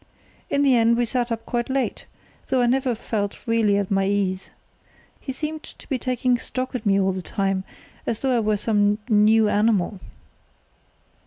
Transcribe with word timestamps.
In 0.49 0.63
the 0.63 0.75
end 0.75 0.97
we 0.97 1.05
sat 1.05 1.31
up 1.31 1.45
quite 1.45 1.69
late, 1.69 2.07
though 2.47 2.59
I 2.59 2.65
never 2.65 2.95
felt 2.95 3.45
really 3.45 3.77
at 3.77 3.91
my 3.91 4.05
ease. 4.07 4.49
He 5.19 5.31
seemed 5.31 5.61
to 5.61 5.87
be 5.87 5.99
taking 5.99 6.39
stock 6.39 6.73
of 6.73 6.87
me 6.87 6.99
all 6.99 7.11
the 7.11 7.21
time, 7.21 7.63
as 8.07 8.17
though 8.17 8.35
I 8.35 8.39
were 8.39 8.57
some 8.57 8.97
new 9.07 9.47
animal." 9.47 9.99